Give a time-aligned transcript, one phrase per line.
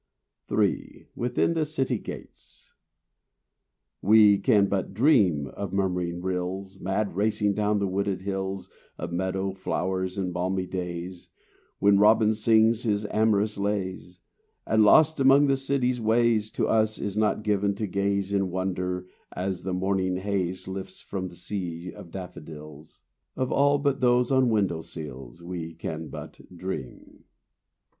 [0.51, 2.73] III—Within the City Gates
[4.01, 8.67] We can but dream of murmuring rills Mad racing down the wooded hills,
[8.97, 11.29] Of meadow flowers and balmy days
[11.77, 14.19] When robin sings his amorous lays;
[14.65, 18.49] And lost among the city's ways, To us it is not given to gaze In
[18.49, 23.01] wonder as the morning haze Lifts from the sea of daffodils,—
[23.35, 27.25] Of all but those on window sills We can but dream.